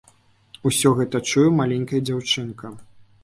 Усё 0.69 0.91
гэта 0.99 1.21
чуе 1.33 1.51
маленькая 1.59 2.01
дзяўчынка. 2.11 2.73